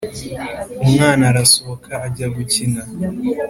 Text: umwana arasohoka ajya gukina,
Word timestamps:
umwana 0.83 1.23
arasohoka 1.31 1.91
ajya 2.07 2.27
gukina, 2.35 2.81